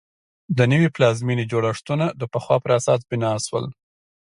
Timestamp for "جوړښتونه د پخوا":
1.51-2.57